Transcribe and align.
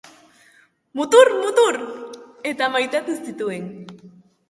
Mutur! 1.01 1.31
Mutur!, 1.43 1.79
eta 2.55 2.73
maitatu 2.79 3.19
zituen. 3.31 3.73